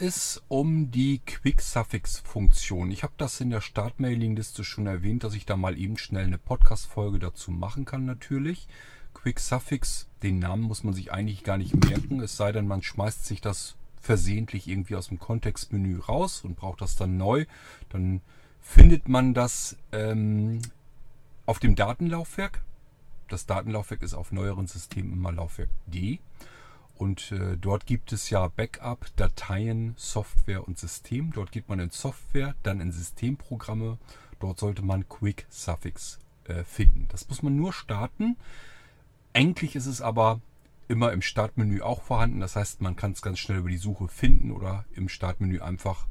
[0.00, 2.90] es um die Quick Suffix Funktion.
[2.90, 6.38] Ich habe das in der Start-Mailing-Liste schon erwähnt, dass ich da mal eben schnell eine
[6.38, 8.68] Podcast-Folge dazu machen kann natürlich.
[9.14, 12.82] Quick Suffix, den Namen muss man sich eigentlich gar nicht merken, es sei denn, man
[12.82, 17.46] schmeißt sich das versehentlich irgendwie aus dem Kontextmenü raus und braucht das dann neu.
[17.88, 18.20] Dann
[18.60, 20.60] findet man das ähm,
[21.46, 22.62] auf dem Datenlaufwerk.
[23.28, 26.20] Das Datenlaufwerk ist auf neueren Systemen immer Laufwerk D.
[26.98, 31.32] Und äh, dort gibt es ja Backup, Dateien, Software und System.
[31.32, 33.98] Dort geht man in Software, dann in Systemprogramme.
[34.40, 37.06] Dort sollte man Quick Suffix äh, finden.
[37.10, 38.36] Das muss man nur starten.
[39.32, 40.40] Eigentlich ist es aber
[40.88, 42.40] immer im Startmenü auch vorhanden.
[42.40, 46.06] Das heißt, man kann es ganz schnell über die Suche finden oder im Startmenü einfach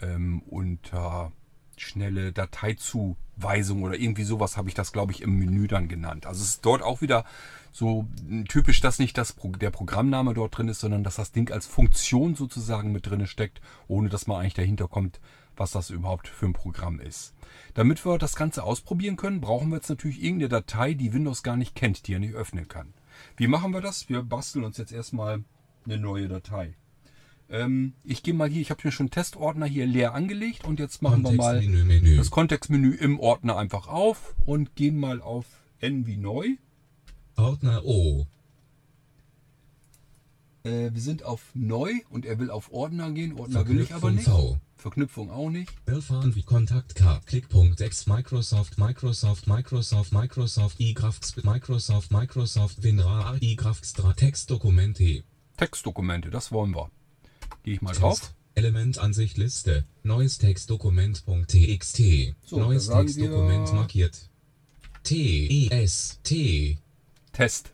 [0.00, 1.32] ähm, unter
[1.80, 6.26] schnelle Dateizuweisung oder irgendwie sowas habe ich das, glaube ich, im Menü dann genannt.
[6.26, 7.24] Also es ist dort auch wieder
[7.72, 8.06] so
[8.48, 12.34] typisch, dass nicht das, der Programmname dort drin ist, sondern dass das Ding als Funktion
[12.34, 15.20] sozusagen mit drin steckt, ohne dass man eigentlich dahinter kommt,
[15.56, 17.34] was das überhaupt für ein Programm ist.
[17.74, 21.56] Damit wir das Ganze ausprobieren können, brauchen wir jetzt natürlich irgendeine Datei, die Windows gar
[21.56, 22.94] nicht kennt, die er nicht öffnen kann.
[23.36, 24.08] Wie machen wir das?
[24.08, 25.44] Wir basteln uns jetzt erstmal
[25.84, 26.74] eine neue Datei.
[27.50, 30.78] Ähm, ich gehe mal hier, ich habe mir schon einen Testordner hier leer angelegt und
[30.78, 32.16] jetzt machen wir mal Menü.
[32.16, 35.46] das Kontextmenü im Ordner einfach auf und gehen mal auf
[35.80, 36.56] N wie neu.
[37.36, 38.26] Ordner O.
[40.62, 43.32] Äh, wir sind auf neu und er will auf Ordner gehen.
[43.38, 44.26] Ordner will ich aber nicht.
[44.26, 44.58] V.
[44.76, 45.72] Verknüpfung auch nicht.
[45.86, 47.20] Erfahren wie Kontakt K.
[47.26, 55.24] Klick.x Microsoft Microsoft Microsoft Microsoft iGrafx Microsoft Microsoft WinRAR iGrafxtra Textdokumente.
[55.56, 56.90] Textdokumente, das wollen wir.
[57.62, 58.20] Gehe ich mal drauf.
[58.20, 58.34] Test.
[58.54, 59.84] Elementansicht Liste.
[60.02, 62.02] Neues Textdokument.txt.
[62.44, 64.28] So, Neues Textdokument wir- markiert.
[65.02, 65.14] T
[65.46, 66.78] E S T
[67.32, 67.72] Test.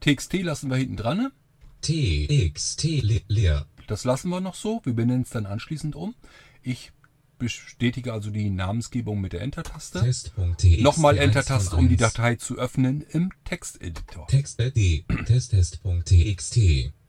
[0.00, 1.16] TXT lassen wir hinten dran.
[1.18, 1.32] ne?
[1.80, 3.66] T X T le- leer.
[3.86, 4.80] Das lassen wir noch so.
[4.84, 6.14] Wir benennen es dann anschließend um.
[6.62, 6.92] Ich
[7.38, 10.00] bestätige also die Namensgebung mit der Enter-Taste.
[10.00, 10.80] Test.txt.
[10.82, 12.00] Nochmal 1 von Enter-Taste, um die 1.
[12.00, 14.26] Datei zu öffnen im Texteditor.
[14.28, 15.04] Text.d.
[15.26, 16.58] Testtest.txt.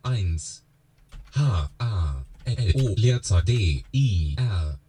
[0.03, 0.63] 1.
[1.31, 4.79] H A L O Leerzeichen D I R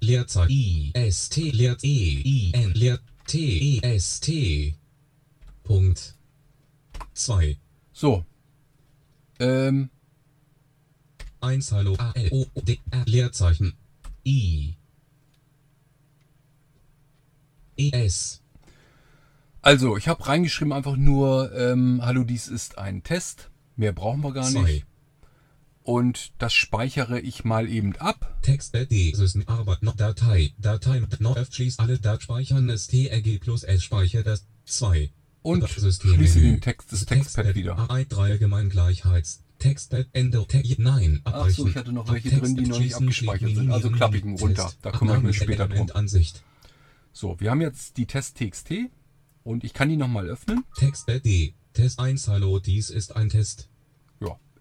[0.00, 4.74] Leerzeichen I S T Leer E I N Leer T E S T
[5.64, 6.14] Punkt
[7.14, 7.56] 2
[7.92, 8.24] So.
[9.38, 9.90] Ähm,
[11.40, 13.74] 1 Hallo A L O D R Leerzeichen
[14.24, 14.74] I
[17.76, 18.42] E S
[19.62, 23.48] also, ich habe reingeschrieben einfach nur, ähm, hallo, dies ist ein Test.
[23.76, 24.86] Mehr brauchen wir gar 2 nicht.
[25.84, 28.38] Und das speichere ich mal eben ab.
[28.42, 33.64] Text.d System Arbeit noch Datei Datei noch F schließt alle Dat speichern ist TRG plus
[33.64, 35.10] S speichert das 2
[35.42, 37.90] Und schließe den Text des Textpad wieder.
[37.90, 42.66] AI 3 Allgemeingleichheits Textpad Ende Text Nein Ach so, ich hatte noch welche drin, die
[42.66, 43.70] noch nicht abgespeichert sind.
[43.72, 44.72] Also klappe ich ihn runter.
[44.82, 45.90] Da kümmere ich mich später drum.
[45.94, 46.44] Ansicht
[47.12, 48.72] So, wir haben jetzt die Test.txt
[49.42, 50.64] und ich kann die nochmal öffnen.
[50.76, 53.68] Text.d Test 1 Hallo dies ist ein Test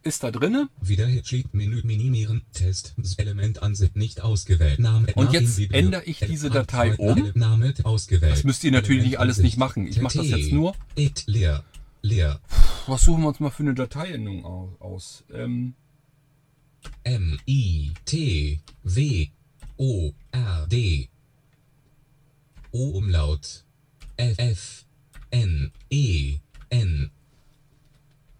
[0.04, 0.70] ist da drinne.
[0.82, 1.08] Wieder
[1.54, 7.32] Menü minimieren Test Element Ansicht nicht ausgewählt Name Und jetzt ändere ich diese Datei um.
[7.36, 9.88] Name ausgewählt Das müsst ihr natürlich nicht alles nicht machen.
[9.88, 10.76] Ich mache das jetzt nur.
[10.96, 11.64] It leer
[12.02, 12.40] leer
[12.88, 15.24] Was suchen wir uns mal für eine Dateiendung au- aus?
[15.32, 15.76] Ähm,
[17.04, 19.28] M I T W
[19.78, 21.10] O R D
[22.72, 23.64] O Umlaut
[24.18, 24.86] F F
[25.30, 26.38] N E
[26.70, 27.12] N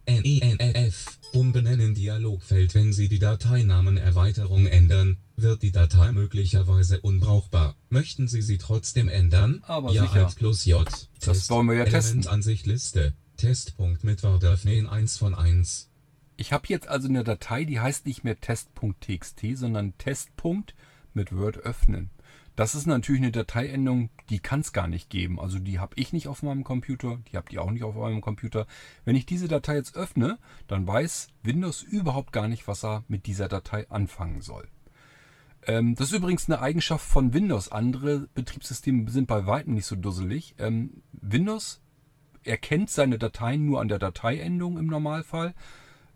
[0.06, 6.12] N E N F Umbenennen Dialogfeld Wenn Sie die Dateinamen Erweiterung ändern, wird die Datei
[6.12, 7.76] möglicherweise unbrauchbar.
[7.90, 9.64] Möchten Sie sie trotzdem ändern?
[9.66, 10.26] Aber ja, sicher.
[10.26, 10.88] Alt plus J.
[11.22, 12.20] Das wollen wir ja testen.
[12.20, 13.14] Elementansicht Liste.
[13.38, 15.90] Testpunkt mit Word öffnen 1 von 1.
[16.38, 20.30] ich habe jetzt also eine Datei, die heißt nicht mehr test.txt, sondern test.
[21.14, 22.12] mit Word öffnen.
[22.56, 25.40] Das ist natürlich eine Dateiendung, die kann es gar nicht geben.
[25.40, 28.22] Also die habe ich nicht auf meinem Computer, die habt ihr auch nicht auf eurem
[28.22, 28.68] Computer.
[29.06, 30.38] Wenn ich diese Datei jetzt öffne,
[30.68, 34.68] dann weiß Windows überhaupt gar nicht, was er mit dieser Datei anfangen soll.
[35.66, 37.72] Ähm, das ist übrigens eine Eigenschaft von Windows.
[37.72, 40.56] Andere Betriebssysteme sind bei weitem nicht so dusselig.
[40.58, 41.82] Ähm, Windows
[42.44, 45.54] erkennt seine Dateien nur an der Dateiendung im Normalfall.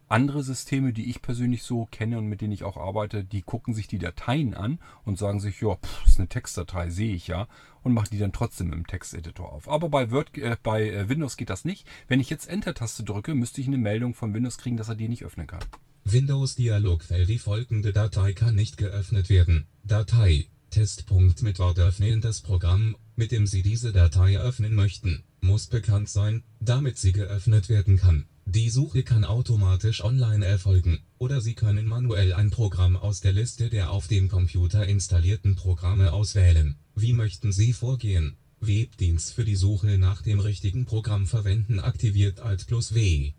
[0.08, 3.74] Andere Systeme, die ich persönlich so kenne und mit denen ich auch arbeite, die gucken
[3.74, 7.48] sich die Dateien an und sagen sich, ja, ist eine Textdatei, sehe ich ja,
[7.82, 9.68] und machen die dann trotzdem im Texteditor auf.
[9.68, 11.88] Aber bei, Word, äh, bei äh, Windows geht das nicht.
[12.08, 15.10] Wenn ich jetzt Enter-Taste drücke, müsste ich eine Meldung von Windows kriegen, dass er die
[15.10, 15.64] nicht öffnen kann.
[16.04, 19.66] Windows Dialogfeld Die folgende Datei kann nicht geöffnet werden.
[19.84, 20.48] Datei.
[20.70, 26.10] Testpunkt mit Wort öffnen Das Programm, mit dem Sie diese Datei öffnen möchten, muss bekannt
[26.10, 28.26] sein, damit sie geöffnet werden kann.
[28.46, 33.70] Die Suche kann automatisch online erfolgen, oder Sie können manuell ein Programm aus der Liste
[33.70, 36.78] der auf dem Computer installierten Programme auswählen.
[36.96, 38.38] Wie möchten Sie vorgehen?
[38.62, 43.34] Webdienst für die Suche nach dem richtigen Programm verwenden aktiviert Alt plus W.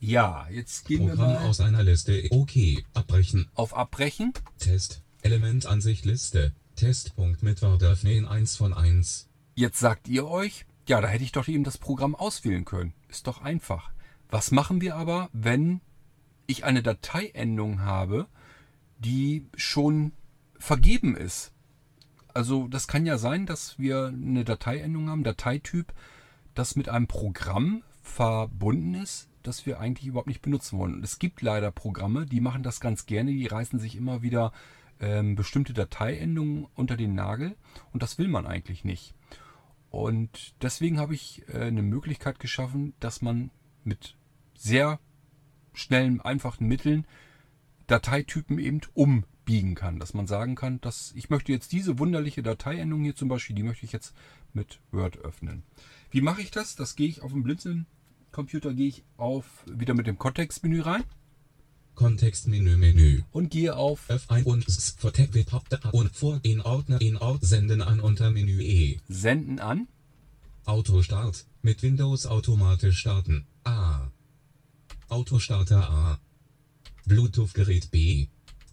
[0.00, 2.26] Ja, jetzt gehen wir Programm mal aus einer Liste.
[2.30, 2.84] OK.
[2.94, 3.48] Abbrechen.
[3.54, 4.32] auf Abbrechen.
[4.58, 5.02] Test.
[5.22, 6.52] Element Ansicht Liste.
[6.74, 9.28] Testpunkt mit Word öffnen 1 von 1.
[9.54, 12.94] Jetzt sagt ihr euch, ja, da hätte ich doch eben das Programm auswählen können.
[13.08, 13.90] Ist doch einfach.
[14.28, 15.80] Was machen wir aber, wenn
[16.46, 18.26] ich eine Dateiendung habe,
[18.98, 20.12] die schon
[20.58, 21.52] vergeben ist?
[22.34, 25.92] Also das kann ja sein, dass wir eine Dateiendung haben, Dateityp,
[26.54, 30.94] das mit einem Programm verbunden ist, das wir eigentlich überhaupt nicht benutzen wollen.
[30.94, 34.52] Und es gibt leider Programme, die machen das ganz gerne, die reißen sich immer wieder
[35.00, 37.56] ähm, bestimmte Dateiendungen unter den Nagel
[37.92, 39.15] und das will man eigentlich nicht.
[39.90, 43.50] Und deswegen habe ich äh, eine Möglichkeit geschaffen, dass man
[43.84, 44.16] mit
[44.54, 45.00] sehr
[45.72, 47.06] schnellen, einfachen Mitteln
[47.86, 49.98] Dateitypen eben umbiegen kann.
[49.98, 53.62] Dass man sagen kann, dass ich möchte jetzt diese wunderliche Dateiendung hier zum Beispiel, die
[53.62, 54.14] möchte ich jetzt
[54.52, 55.62] mit Word öffnen.
[56.10, 56.76] Wie mache ich das?
[56.76, 61.04] Das gehe ich auf dem Blinzeln-Computer, gehe ich auf, wieder mit dem Kontextmenü rein
[61.96, 63.22] Kontextmenü Menü.
[63.32, 65.12] und gehe auf F1 und S für
[65.92, 69.00] und vor in Ordner in Out senden an unter Menü E.
[69.08, 69.88] Senden an.
[70.64, 73.46] Autostart mit Windows automatisch starten.
[73.64, 74.10] A.
[75.08, 76.20] Autostarter A.
[77.06, 78.28] Bluetooth-Gerät B.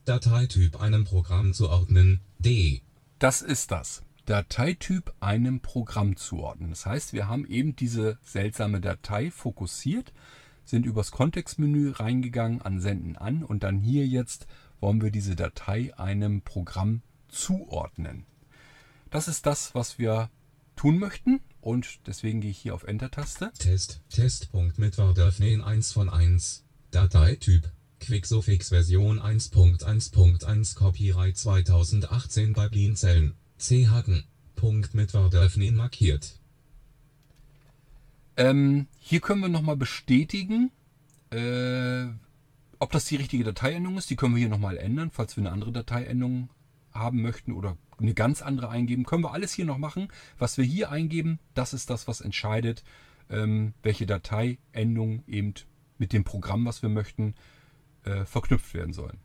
[0.05, 2.19] Dateityp einem Programm zuordnen.
[2.39, 2.81] D.
[3.19, 4.03] Das ist das.
[4.25, 6.71] Dateityp einem Programm zuordnen.
[6.71, 10.13] Das heißt, wir haben eben diese seltsame Datei fokussiert,
[10.65, 14.47] sind übers Kontextmenü reingegangen an Senden an und dann hier jetzt
[14.79, 18.25] wollen wir diese Datei einem Programm zuordnen.
[19.09, 20.29] Das ist das, was wir
[20.75, 23.51] tun möchten und deswegen gehe ich hier auf Enter-Taste.
[23.57, 24.01] Test.
[24.09, 26.65] Testpunkt mit Word öffnen 1 von 1.
[26.91, 27.71] Dateityp.
[27.99, 33.35] Quicksofix Version 1.1.1 Copyright 2018 bei Blinzeln.
[33.57, 34.25] C Haken.
[34.55, 36.39] Punkt mit Word öffnen markiert.
[38.37, 40.71] Ähm, hier können wir nochmal bestätigen,
[41.31, 42.05] äh,
[42.79, 44.09] ob das die richtige Dateiendung ist.
[44.09, 46.49] Die können wir hier nochmal ändern, falls wir eine andere Dateiendung
[46.91, 49.05] haben möchten oder eine ganz andere eingeben.
[49.05, 50.09] Können wir alles hier noch machen.
[50.37, 52.83] Was wir hier eingeben, das ist das, was entscheidet,
[53.29, 55.53] ähm, welche Dateiendung eben
[55.97, 57.35] mit dem Programm, was wir möchten,
[58.03, 59.17] äh, verknüpft werden sollen.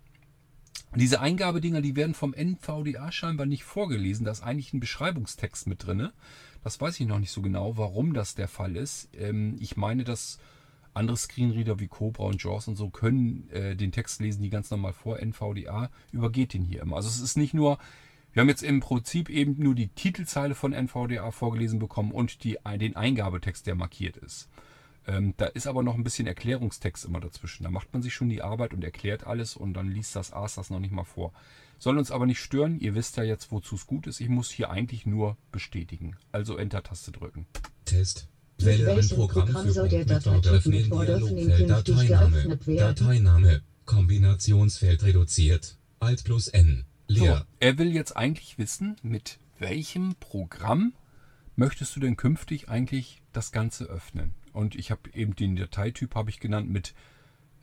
[0.95, 4.25] Diese Eingabedinger, die werden vom NVDA scheinbar nicht vorgelesen.
[4.25, 6.13] Da ist eigentlich ein Beschreibungstext mit drinne.
[6.69, 9.09] Das weiß ich noch nicht so genau, warum das der Fall ist.
[9.19, 10.39] Ähm, ich meine, dass
[10.93, 14.71] andere Screenreader wie Cobra und JAWS und so können äh, den Text lesen, die ganz
[14.71, 15.19] normal vor.
[15.19, 16.97] NVDA übergeht den hier immer.
[16.97, 17.79] Also es ist nicht nur,
[18.35, 22.59] wir haben jetzt im Prinzip eben nur die Titelzeile von NVDA vorgelesen bekommen und die,
[22.77, 24.51] den Eingabetext, der markiert ist.
[25.07, 27.65] Ähm, da ist aber noch ein bisschen Erklärungstext immer dazwischen.
[27.65, 30.57] Da macht man sich schon die Arbeit und erklärt alles und dann liest das AS
[30.57, 31.33] das noch nicht mal vor.
[31.79, 32.79] Soll uns aber nicht stören.
[32.81, 34.21] Ihr wisst ja jetzt, wozu es gut ist.
[34.21, 36.17] Ich muss hier eigentlich nur bestätigen.
[36.33, 37.47] Also Enter-Taste drücken.
[37.85, 38.29] Test.
[38.59, 42.31] Wähle ein welchem Programm Programm für soll der Dateityp öffnen mit Word öffnen künftig Dateiname.
[42.31, 42.97] geöffnet werden?
[42.97, 43.63] Dateiname.
[43.85, 45.79] Kombinationsfeld reduziert.
[46.01, 46.85] Alt plus N.
[47.07, 47.47] So, Leer.
[47.61, 50.93] er will jetzt eigentlich wissen, mit welchem Programm
[51.57, 54.35] möchtest du denn künftig eigentlich das Ganze öffnen?
[54.53, 56.95] Und ich habe eben den Dateityp habe ich genannt mit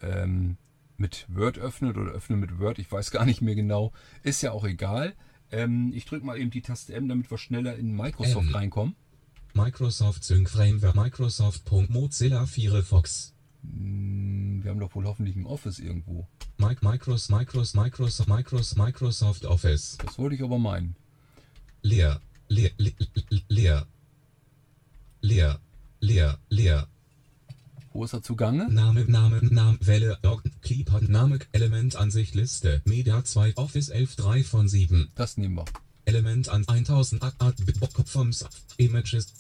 [0.02, 0.58] ähm,
[0.98, 2.80] mit Word öffnen oder öffnen mit Word.
[2.80, 3.92] Ich weiß gar nicht mehr genau.
[4.24, 5.14] Ist ja auch egal.
[5.52, 8.56] Ähm, ich drücke mal eben die Taste M, damit wir schneller in Microsoft M.
[8.56, 8.96] reinkommen.
[9.54, 13.34] Microsoft Sync Framework Microsoft.mozilla Firefox.
[13.64, 16.28] Hm, Wir haben doch wohl hoffentlich ein Office irgendwo.
[16.58, 19.98] Mic Micros Micros Microsoft Micros Microsoft Office.
[20.04, 20.96] Das wollte ich aber meinen.
[21.82, 22.20] Leer.
[22.48, 22.72] Leer.
[22.78, 22.94] le-
[23.30, 23.88] le- Leer.
[25.22, 25.60] Leer.
[26.00, 26.40] Leer.
[26.50, 26.88] Leer.
[27.96, 28.70] Wo ist er zugange?
[28.70, 34.44] Name, Name, Name, Welle, Org, Keeper, Name, Element, Ansicht, Liste, Media 2, Office 11, 3
[34.44, 35.64] von 7, Das nehmen wir.
[36.04, 39.34] Element an 1000, Art, Art, Bockopfums, Images,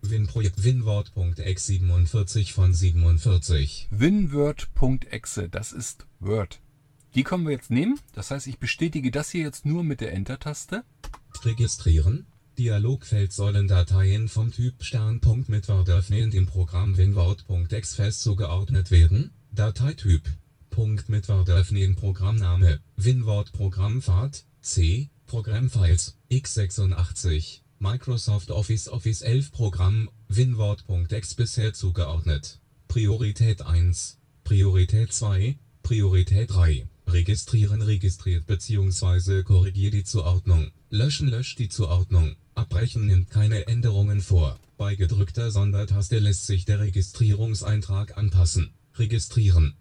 [0.00, 6.60] Win-Projekt, Winwort.exe 47 von 47, winword.exe, das ist Word.
[7.14, 8.00] Die können wir jetzt nehmen.
[8.14, 10.82] Das heißt, ich bestätige das hier jetzt nur mit der Enter-Taste.
[11.44, 12.26] Registrieren,
[12.58, 19.30] Dialogfeld sollen Dateien vom Typ Sternpunkt mit Word öffnen dem Programm Winwort.exe fest zugeordnet werden,
[19.52, 20.22] Dateityp,
[20.68, 30.10] Punkt mit Word öffnen Programmname, Winwort Programmpfad, C, Programmfiles, x86, Microsoft Office Office 11 Programm,
[30.28, 39.42] Winwort.exe bisher zugeordnet, Priorität 1, Priorität 2, Priorität 3, registrieren registriert bzw.
[39.42, 46.18] korrigiert die Zuordnung, löschen löscht die Zuordnung, abbrechen nimmt keine Änderungen vor, Bei gedrückter Sondertaste
[46.18, 48.74] lässt sich der Registrierungseintrag anpassen.
[48.96, 49.74] Registrieren.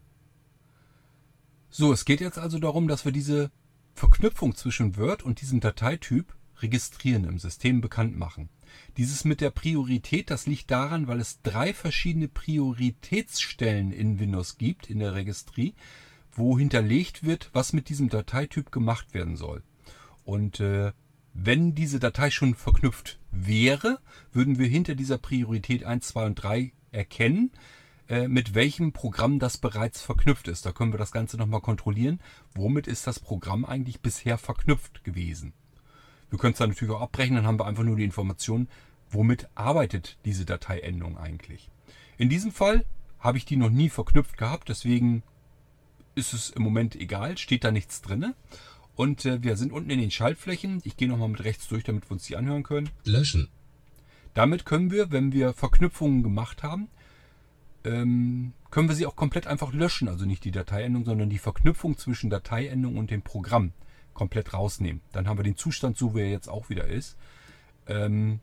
[1.69, 3.51] So, es geht jetzt also darum, dass wir diese
[3.93, 8.47] Verknüpfung zwischen Word und diesem Dateityp registrieren im System bekannt machen.
[8.95, 14.89] Dieses mit der Priorität, das liegt daran, weil es drei verschiedene Prioritätsstellen in Windows gibt
[14.89, 15.73] in der Registrie,
[16.31, 19.61] wo hinterlegt wird, was mit diesem Dateityp gemacht werden soll.
[20.23, 20.91] Und äh,
[21.33, 23.99] wenn diese Datei schon verknüpft wäre,
[24.33, 27.51] würden wir hinter dieser Priorität 1, 2 und 3 erkennen,
[28.09, 30.65] äh, mit welchem Programm das bereits verknüpft ist.
[30.65, 32.19] Da können wir das Ganze nochmal kontrollieren.
[32.53, 35.53] Womit ist das Programm eigentlich bisher verknüpft gewesen?
[36.29, 38.67] Wir können es dann natürlich auch abbrechen, dann haben wir einfach nur die Information,
[39.09, 41.69] womit arbeitet diese Dateiendung eigentlich.
[42.17, 42.85] In diesem Fall
[43.19, 45.23] habe ich die noch nie verknüpft gehabt, deswegen
[46.15, 48.33] ist es im Moment egal, steht da nichts drin.
[48.95, 50.81] Und äh, wir sind unten in den Schaltflächen.
[50.83, 52.89] Ich gehe nochmal mit rechts durch, damit wir uns die anhören können.
[53.03, 53.49] Löschen.
[54.33, 56.87] Damit können wir, wenn wir Verknüpfungen gemacht haben,
[57.83, 60.07] ähm, können wir sie auch komplett einfach löschen.
[60.07, 63.73] Also nicht die Dateiendung, sondern die Verknüpfung zwischen Dateiendung und dem Programm
[64.13, 65.01] komplett rausnehmen.
[65.11, 67.17] Dann haben wir den Zustand so, wie er jetzt auch wieder ist.
[67.87, 68.39] Ähm,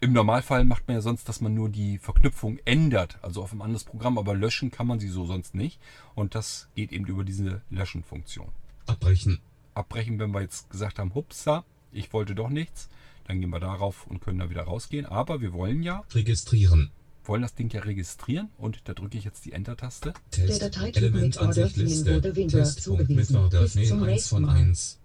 [0.00, 3.62] Im Normalfall macht man ja sonst, dass man nur die Verknüpfung ändert, also auf ein
[3.62, 5.80] anderes Programm, aber löschen kann man sie so sonst nicht.
[6.14, 8.48] Und das geht eben über diese Löschen-Funktion.
[8.86, 9.40] Abbrechen.
[9.80, 12.88] Abbrechen, wenn wir jetzt gesagt haben, hupsa, ich wollte doch nichts,
[13.24, 15.06] dann gehen wir darauf und können da wieder rausgehen.
[15.06, 16.90] Aber wir wollen ja, Registrieren.
[17.24, 20.12] wollen das Ding ja registrieren und da drücke ich jetzt die Enter-Taste.
[20.30, 20.62] Test.
[20.62, 22.14] Dateityp Element mit Word Ansicht öffnen Liste.
[22.14, 23.36] wurde Windows Testpunkt mit zugewiesen.
[23.36, 24.56] Word Bis öffnen zum 1 von nächsten Mal.
[24.56, 24.98] 1.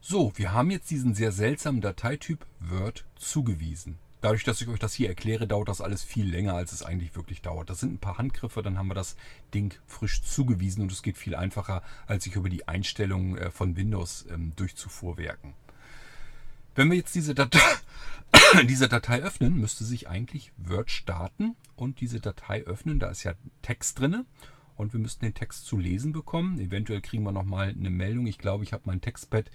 [0.00, 3.98] So, wir haben jetzt diesen sehr seltsamen Dateityp Word zugewiesen.
[4.20, 7.14] Dadurch, dass ich euch das hier erkläre, dauert das alles viel länger, als es eigentlich
[7.14, 7.70] wirklich dauert.
[7.70, 9.16] Das sind ein paar Handgriffe, dann haben wir das
[9.54, 13.76] Ding frisch zugewiesen und es geht viel einfacher, als sich über die Einstellungen äh, von
[13.76, 15.54] Windows ähm, durchzufuhrwerken.
[16.74, 17.60] Wenn wir jetzt diese Datei,
[18.64, 22.98] diese Datei öffnen, müsste sich eigentlich Word starten und diese Datei öffnen.
[22.98, 24.26] Da ist ja Text drinne
[24.76, 26.58] und wir müssten den Text zu lesen bekommen.
[26.58, 28.26] Eventuell kriegen wir nochmal eine Meldung.
[28.26, 29.50] Ich glaube, ich habe mein Textpad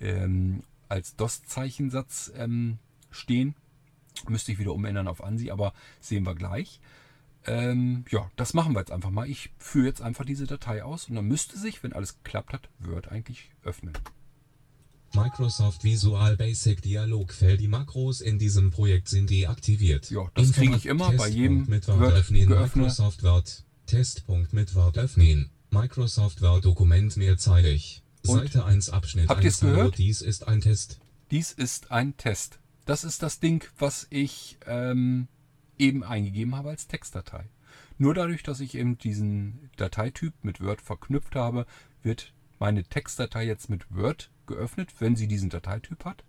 [0.00, 2.78] ähm, als DOS-Zeichensatz ähm,
[3.10, 3.54] stehen.
[4.28, 6.80] Müsste ich wieder umändern auf ANSI, aber sehen wir gleich.
[7.46, 9.28] Ähm, ja, das machen wir jetzt einfach mal.
[9.28, 12.68] Ich führe jetzt einfach diese Datei aus und dann müsste sich, wenn alles geklappt hat,
[12.80, 13.92] Word eigentlich öffnen.
[15.14, 17.60] Microsoft Visual Basic Dialogfeld.
[17.60, 20.10] Die Makros in diesem Projekt sind deaktiviert.
[20.10, 22.48] Ja, das kriege ich immer bei jedem mit Word Word öffnen.
[22.48, 22.76] geöffnet.
[22.76, 23.64] Microsoft Word.
[23.86, 25.50] Testpunkt mit Word öffnen.
[25.70, 28.02] Microsoft Word Dokument mehrzeilig.
[28.26, 28.40] Und?
[28.40, 29.62] Seite 1 Abschnitt Habt 1.
[29.62, 29.98] Hallo, gehört?
[29.98, 30.98] Dies ist ein Test.
[31.30, 32.58] Dies ist ein Test.
[32.86, 35.26] Das ist das Ding, was ich ähm,
[35.76, 37.44] eben eingegeben habe als Textdatei.
[37.98, 41.66] Nur dadurch, dass ich eben diesen Dateityp mit Word verknüpft habe,
[42.02, 46.22] wird meine Textdatei jetzt mit Word geöffnet, wenn sie diesen Dateityp hat.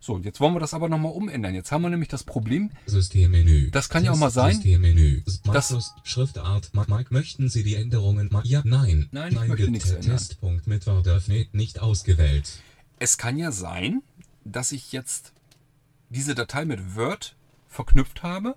[0.00, 1.54] So, und jetzt wollen wir das aber nochmal umändern.
[1.54, 3.70] Jetzt haben wir nämlich das Problem, Systemmenü.
[3.70, 5.22] Das kann ja auch mal sein, Systemmenü.
[5.44, 6.72] Makros, Schriftart.
[6.74, 8.30] Mike, möchten Sie die Änderungen?
[8.44, 9.08] Ja, nein.
[9.12, 10.16] Nein, ich möchte nichts ändern.
[10.16, 11.06] Testpunkt mit Word.
[11.52, 12.62] Nicht ausgewählt.
[12.98, 14.02] es kann ja sein,
[14.44, 15.33] dass ich jetzt
[16.08, 17.36] diese Datei mit Word
[17.68, 18.56] verknüpft habe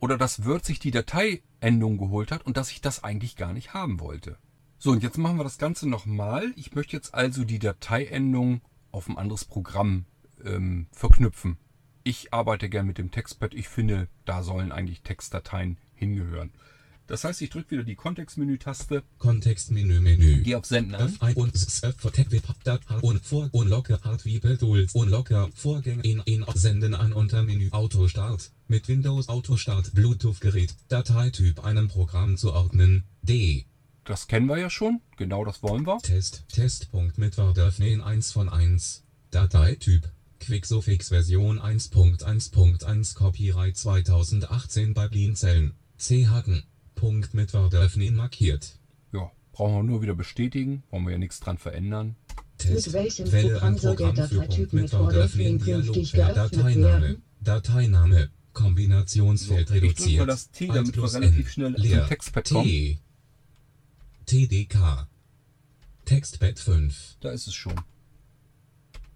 [0.00, 3.74] oder dass Word sich die Dateiendung geholt hat und dass ich das eigentlich gar nicht
[3.74, 4.38] haben wollte.
[4.78, 6.52] So, und jetzt machen wir das Ganze nochmal.
[6.56, 8.60] Ich möchte jetzt also die Dateiendung
[8.92, 10.04] auf ein anderes Programm
[10.44, 11.58] ähm, verknüpfen.
[12.04, 13.54] Ich arbeite gern mit dem Textpad.
[13.54, 16.52] Ich finde, da sollen eigentlich Textdateien hingehören.
[17.08, 20.42] Das heißt, ich drücke wieder die Kontextmenü-Taste, Kontextmenü Menü.
[20.42, 21.08] gehe auf Senden an.
[21.08, 26.94] F1 und und vor und locker Hard wie Tools und locker Vorgänge in in Senden
[26.94, 27.70] an unter Menü.
[27.70, 28.50] Autostart.
[28.68, 29.94] Mit Windows Autostart.
[29.94, 33.64] Bluetooth Gerät Dateityp einem Programm zuordnen D.
[34.04, 35.00] Das kennen wir ja schon.
[35.16, 35.98] Genau das wollen wir.
[36.00, 36.44] Test.
[36.48, 38.02] Testpunkt mit Word öffnen.
[38.02, 40.10] 1 von 1 Dateityp.
[40.40, 45.72] Quicksofix Version 1.1.1 Copyright 2018 bei Blinzeln.
[45.96, 46.64] C Haken
[46.98, 48.78] Punkt mit Word öffnen markiert
[49.12, 50.82] Ja, brauchen wir nur wieder bestätigen.
[50.90, 52.16] Wollen wir ja nichts dran verändern.
[52.58, 52.86] Test.
[52.86, 56.12] Mit welchem Wähle Programm soll der Dateityp Punkt mit mit Wort Word öffnen, öffnen künftig
[56.12, 57.22] geöffnet Dateiname, werden?
[57.40, 60.18] Dateiname, Kombinationsfeld So, ich reduziert.
[60.20, 62.98] mal das T, damit wir relativ N, schnell zum leer, Textpad T,
[64.26, 65.08] TDK,
[66.04, 67.74] Textbett 5, Da ist es schon.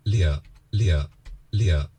[0.05, 1.09] leer, leer,
[1.51, 1.91] leer,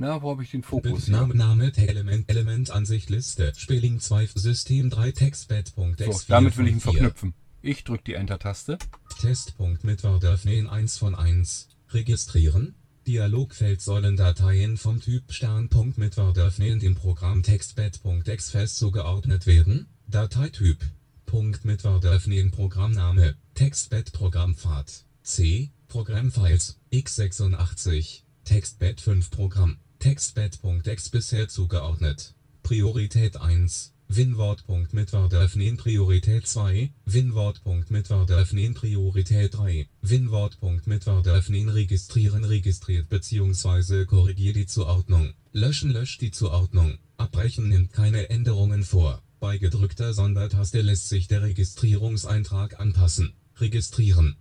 [0.00, 1.08] Na, wo habe ich den Fokus?
[1.08, 6.74] Name, Name, Element, Element, Ansicht, Liste, Spelling 2, System 3, Textbett.x, So, damit will ich
[6.74, 7.34] ihn verknüpfen.
[7.62, 8.78] Ich drücke die Enter-Taste.
[9.20, 11.70] Testpunkt mit Word öffnen 1 von 1.
[11.90, 12.76] Registrieren.
[13.08, 19.88] Dialogfeld sollen Dateien vom Typ Sternpunkt mit Word öffnen dem Programm Textbed.x fest zugeordnet werden.
[20.06, 20.78] Dateityp.
[21.26, 23.34] Punkt mit Word öffnen Programmname.
[23.54, 25.04] Textbed Programmpfad.
[25.24, 25.72] C.
[25.88, 26.78] Programmfiles.
[26.92, 28.22] x86.
[28.44, 29.78] Textbed 5 Programm.
[29.98, 32.32] Textbed.exe bisher zugeordnet.
[32.62, 33.92] Priorität 1.
[34.06, 36.92] Winwort.mitwarte öffnen Priorität 2.
[37.04, 39.88] Winwort.mitwarte öffnen Priorität 3.
[40.02, 44.04] Winwort.mitwarte öffnen registrieren registriert bzw.
[44.04, 45.34] korrigiert die Zuordnung.
[45.52, 46.98] Löschen löscht die Zuordnung.
[47.16, 49.20] Abbrechen nimmt keine Änderungen vor.
[49.40, 53.34] Bei gedrückter Sondertaste lässt sich der Registrierungseintrag anpassen.
[53.56, 54.36] Registrieren.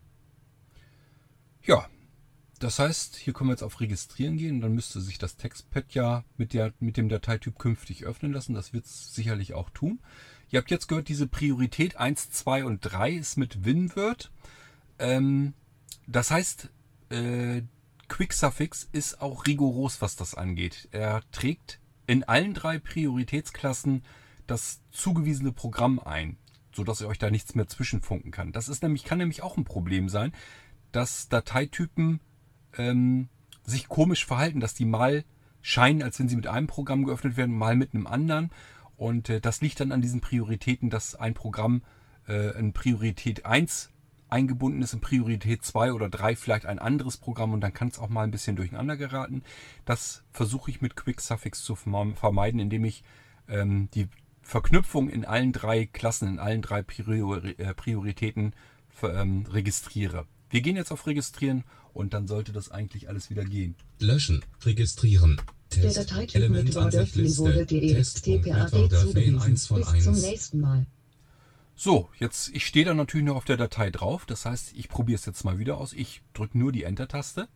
[1.66, 1.90] Ja,
[2.60, 4.62] das heißt, hier können wir jetzt auf Registrieren gehen.
[4.62, 8.54] Dann müsste sich das Textpad ja mit, der, mit dem Dateityp künftig öffnen lassen.
[8.54, 10.00] Das wird es sicherlich auch tun.
[10.50, 14.32] Ihr habt jetzt gehört, diese Priorität 1, 2 und 3 ist mit WinWord.
[15.00, 15.54] Ähm,
[16.08, 16.70] das heißt,
[17.10, 17.62] äh,
[18.08, 20.88] QuickSuffix ist auch rigoros, was das angeht.
[20.92, 24.04] Er trägt in allen drei Prioritätsklassen
[24.48, 26.38] das zugewiesene Programm ein,
[26.74, 28.54] sodass ihr euch da nichts mehr zwischenfunken kann.
[28.54, 30.32] Das ist nämlich, kann nämlich auch ein Problem sein,
[30.94, 32.22] dass Dateitypen
[32.77, 33.29] ähm,
[33.63, 35.24] sich komisch verhalten, dass die mal
[35.62, 38.51] scheinen, als wenn sie mit einem Programm geöffnet werden, mal mit einem anderen.
[38.95, 41.83] Und äh, das liegt dann an diesen Prioritäten, dass ein Programm
[42.27, 43.91] äh, in Priorität 1
[44.29, 48.00] eingebunden ist, in Priorität 2 oder 3 vielleicht ein anderes Programm und dann kann es
[48.00, 49.43] auch mal ein bisschen durcheinander geraten.
[49.86, 53.03] Das versuche ich mit Quick Suffix zu vermeiden, indem ich
[53.47, 54.07] ähm, die
[54.41, 58.53] Verknüpfung in allen drei Klassen, in allen drei äh, Prioritäten
[59.03, 60.25] ähm, registriere.
[60.50, 61.63] Wir gehen jetzt auf Registrieren
[61.98, 63.75] und dann sollte das eigentlich alles wieder gehen.
[64.00, 65.42] Löschen, registrieren.
[65.75, 69.68] Der Test, Dateityp Element mit Liste, wurde Test.metworde DEXTPAD öffnen 1 zugewiesen.
[69.68, 70.22] von Bis zum 1.
[70.22, 70.86] nächsten Mal.
[71.75, 74.25] So, jetzt, ich stehe da natürlich noch auf der Datei drauf.
[74.25, 75.94] Das heißt, ich probiere es jetzt mal wieder aus.
[75.94, 77.48] Ich drücke nur die Enter-Taste.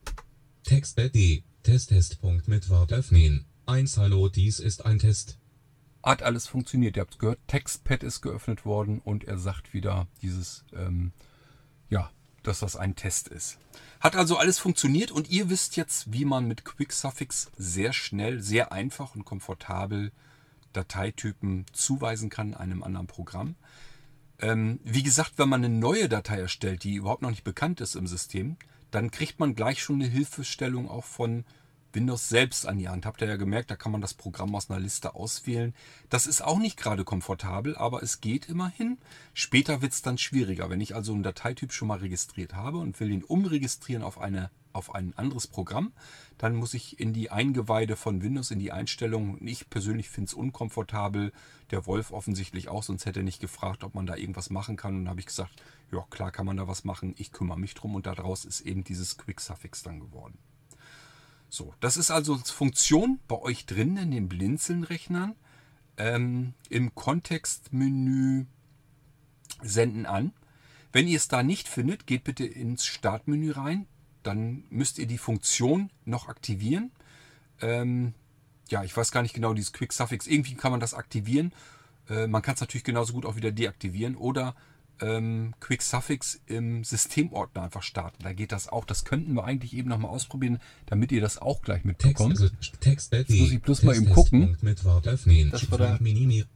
[0.63, 3.45] Textbed D, Testtest.metworde öffnen.
[3.65, 5.37] 1 Hallo, dies ist ein Test.
[6.03, 6.97] Hat alles funktioniert.
[6.97, 11.13] Ihr habt gehört, Textpad ist geöffnet worden und er sagt wieder dieses, ähm,
[11.89, 12.11] ja,
[12.43, 13.57] dass das ein Test ist.
[14.01, 18.41] Hat also alles funktioniert und ihr wisst jetzt, wie man mit Quick Suffix sehr schnell,
[18.41, 20.11] sehr einfach und komfortabel
[20.73, 23.55] Dateitypen zuweisen kann einem anderen Programm.
[24.39, 27.95] Ähm, wie gesagt, wenn man eine neue Datei erstellt, die überhaupt noch nicht bekannt ist
[27.95, 28.57] im System,
[28.89, 31.45] dann kriegt man gleich schon eine Hilfestellung auch von
[31.93, 33.05] Windows selbst an die Hand.
[33.05, 35.73] Habt ihr ja gemerkt, da kann man das Programm aus einer Liste auswählen.
[36.09, 38.97] Das ist auch nicht gerade komfortabel, aber es geht immerhin.
[39.33, 40.69] Später wird es dann schwieriger.
[40.69, 44.51] Wenn ich also einen Dateityp schon mal registriert habe und will ihn umregistrieren auf, eine,
[44.73, 45.91] auf ein anderes Programm,
[46.37, 49.45] dann muss ich in die Eingeweide von Windows, in die Einstellungen.
[49.45, 51.31] Ich persönlich finde es unkomfortabel.
[51.71, 54.95] Der Wolf offensichtlich auch, sonst hätte er nicht gefragt, ob man da irgendwas machen kann.
[54.95, 57.13] Und dann habe ich gesagt, ja klar kann man da was machen.
[57.17, 60.37] Ich kümmere mich drum und daraus ist eben dieses Quick Suffix dann geworden.
[61.51, 65.35] So, das ist also Funktion bei euch drin in den Blinzeln-Rechnern.
[65.97, 68.45] Ähm, Im Kontextmenü
[69.61, 70.31] senden an.
[70.93, 73.85] Wenn ihr es da nicht findet, geht bitte ins Startmenü rein.
[74.23, 76.91] Dann müsst ihr die Funktion noch aktivieren.
[77.59, 78.13] Ähm,
[78.69, 80.27] ja, ich weiß gar nicht genau, dieses Quick Suffix.
[80.27, 81.51] Irgendwie kann man das aktivieren.
[82.07, 84.15] Äh, man kann es natürlich genauso gut auch wieder deaktivieren.
[84.15, 84.55] Oder
[85.01, 88.23] ähm, Quick Suffix im Systemordner einfach starten.
[88.23, 88.85] Da geht das auch.
[88.85, 92.31] Das könnten wir eigentlich eben nochmal ausprobieren, damit ihr das auch gleich Text, mitbekommt.
[92.39, 95.51] also Text Jetzt muss ich bloß mal eben gucken, Mit Wort öffnen.
[95.51, 95.97] dass wir da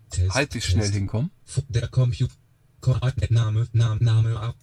[0.10, 0.94] Test, halbwegs schnell Test.
[0.94, 1.32] hinkommen.
[1.70, 2.34] Der Computer.
[3.30, 4.56] Name, Name, Name ab.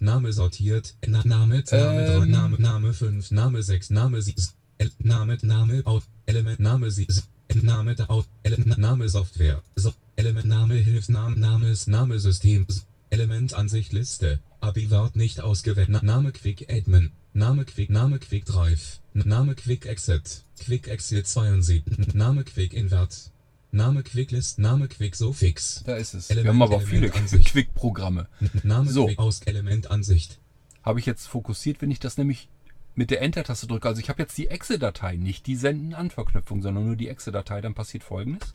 [0.00, 0.94] Name sortiert.
[1.06, 2.30] Na, Name, Name, Ähm.
[2.30, 4.34] Name, Name 5, Name 6, Name 7.
[4.98, 7.22] Name, Name, Out, Element, Name 7.
[7.62, 9.62] Name, Out, Element, Name Software.
[9.76, 12.66] So, Element, Name, Hilfsname, Name, Name, System.
[13.14, 14.40] Element, Ansicht, Liste.
[14.60, 15.88] Abi-Wort nicht ausgewählt.
[15.88, 17.12] Na- Name, Quick Admin.
[17.32, 19.00] Name, Quick, Name, Quick Drive.
[19.12, 20.44] Name, Quick Exit.
[20.64, 21.84] Quick Exit 72.
[22.14, 23.30] Name, Quick Invert.
[23.72, 24.58] Name, Quick List.
[24.58, 25.82] Name, Quick Sofix.
[25.84, 26.30] Da ist es.
[26.30, 27.48] Element, wir haben aber auch viele Element, Ansicht.
[27.52, 28.28] Quick-Programme.
[28.62, 29.06] Name So.
[29.06, 30.38] Quick aus Element Ansicht.
[30.82, 32.48] Habe ich jetzt fokussiert, wenn ich das nämlich
[32.94, 33.88] mit der Enter-Taste drücke.
[33.88, 37.60] Also ich habe jetzt die Exe-Datei, nicht die Senden-An-Verknüpfung, sondern nur die Exe-Datei.
[37.60, 38.52] Dann passiert folgendes.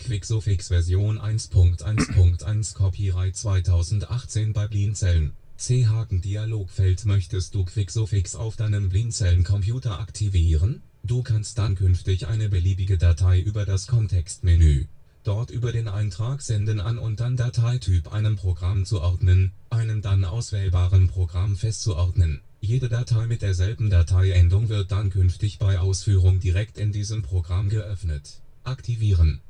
[0.00, 5.32] Quick Sofix Version 1.1.1 Copyright 2018 bei Blinzeln.
[5.56, 10.82] C-Haken Dialogfeld Möchtest du Quick Sofix auf deinem Blinzeln-Computer aktivieren?
[11.04, 14.86] Du kannst dann künftig eine beliebige Datei über das Kontextmenü.
[15.22, 21.08] Dort über den Eintrag Senden an und dann Dateityp einem Programm zuordnen, einem dann auswählbaren
[21.08, 22.42] Programm festzuordnen.
[22.60, 28.42] Jede Datei mit derselben Dateiendung wird dann künftig bei Ausführung direkt in diesem Programm geöffnet.
[28.64, 29.40] Aktivieren.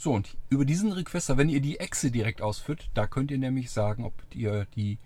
[0.00, 3.70] So, und über diesen Requester, wenn ihr die Exe direkt ausführt, da könnt ihr nämlich
[3.70, 4.96] sagen, ob ihr die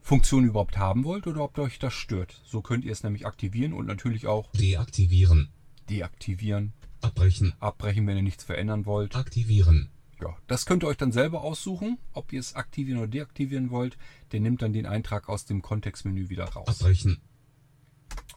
[0.00, 2.40] Funktion überhaupt haben wollt oder ob euch das stört.
[2.44, 5.48] So könnt ihr es nämlich aktivieren und natürlich auch Deaktivieren.
[5.90, 7.54] deaktivieren, Abbrechen.
[7.58, 9.16] abbrechen, wenn ihr nichts verändern wollt.
[9.16, 9.90] Aktivieren.
[10.20, 13.98] Ja, das könnt ihr euch dann selber aussuchen, ob ihr es aktivieren oder deaktivieren wollt.
[14.30, 16.68] Der nimmt dann den Eintrag aus dem Kontextmenü wieder raus.
[16.68, 17.20] Abbrechen.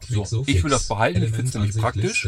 [0.08, 2.26] So, ich will das behalten, ich finde es nämlich praktisch.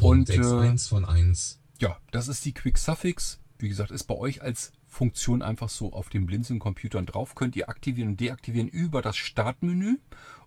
[0.00, 1.59] Und äh, von 1.
[1.80, 3.40] Ja, das ist die Quick Suffix.
[3.58, 7.34] Wie gesagt, ist bei euch als Funktion einfach so auf den Blinzeln-Computern drauf.
[7.34, 9.96] Könnt ihr aktivieren und deaktivieren über das Startmenü.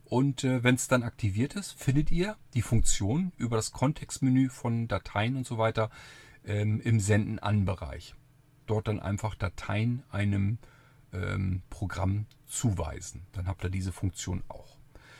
[0.05, 4.87] Und äh, wenn es dann aktiviert ist, findet ihr die Funktion über das Kontextmenü von
[4.87, 5.89] Dateien und so weiter
[6.45, 8.13] ähm, im Senden-an-Bereich.
[8.67, 10.59] Dort dann einfach Dateien einem
[11.13, 13.25] ähm, Programm zuweisen.
[13.31, 14.77] Dann habt ihr diese Funktion auch.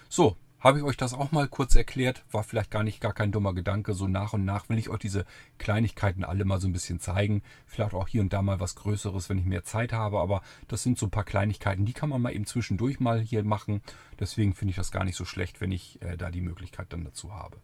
[0.09, 2.23] So, habe ich euch das auch mal kurz erklärt.
[2.31, 3.93] War vielleicht gar nicht gar kein dummer Gedanke.
[3.93, 5.25] So nach und nach will ich euch diese
[5.57, 7.43] Kleinigkeiten alle mal so ein bisschen zeigen.
[7.65, 10.19] Vielleicht auch hier und da mal was Größeres, wenn ich mehr Zeit habe.
[10.19, 13.43] Aber das sind so ein paar Kleinigkeiten, die kann man mal eben zwischendurch mal hier
[13.43, 13.81] machen.
[14.21, 17.03] Deswegen finde ich das gar nicht so schlecht, wenn ich äh, da die Möglichkeit dann
[17.03, 17.57] dazu habe.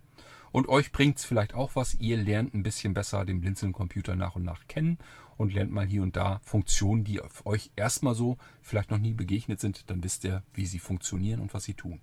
[0.52, 1.94] Und euch bringt es vielleicht auch was.
[1.94, 4.98] Ihr lernt ein bisschen besser den Blinzeln-Computer nach und nach kennen
[5.38, 9.62] und lernt mal hier und da Funktionen, die euch erstmal so vielleicht noch nie begegnet
[9.62, 9.90] sind.
[9.90, 12.02] Dann wisst ihr, wie sie funktionieren und was sie tun.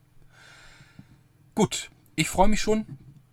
[1.56, 2.84] Gut, ich freue mich schon.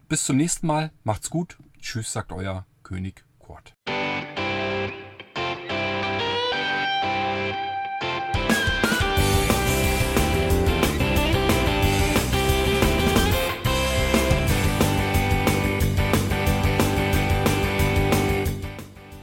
[0.07, 0.93] Bis zum nächsten Mal.
[1.03, 1.57] Macht's gut.
[1.81, 3.75] Tschüss, sagt euer König Kurt.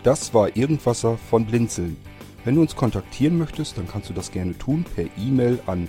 [0.02, 1.96] Das war Irgendwasser von Blinzeln.
[2.44, 5.88] Wenn du uns kontaktieren möchtest, dann kannst du das gerne tun per E-Mail an